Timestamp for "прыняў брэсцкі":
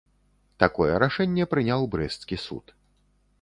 1.51-2.41